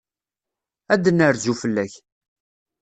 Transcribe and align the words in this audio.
Ad 0.93 0.99
d-nerzu 1.03 1.53
fell-ak. 1.61 1.93